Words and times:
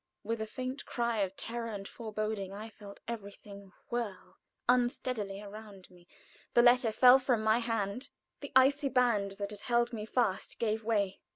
With 0.23 0.41
a 0.41 0.47
faint 0.47 0.87
cry 0.87 1.19
of 1.19 1.37
terror 1.37 1.67
and 1.69 1.87
foreboding, 1.87 2.51
I 2.53 2.69
felt 2.71 3.01
everything 3.07 3.71
whirl 3.91 4.39
unsteadily 4.67 5.43
around 5.43 5.91
me; 5.91 6.07
the 6.55 6.63
letter 6.63 6.91
fell 6.91 7.19
from 7.19 7.43
my 7.43 7.59
hand; 7.59 8.09
the 8.39 8.51
icy 8.55 8.89
band 8.89 9.33
that 9.33 9.51
had 9.51 9.61
held 9.61 9.93
me 9.93 10.07
fast 10.07 10.57
gave 10.57 10.83
way. 10.83 11.19